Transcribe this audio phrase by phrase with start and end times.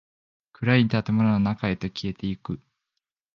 [0.53, 2.59] 暗い建物の中へと消えていく。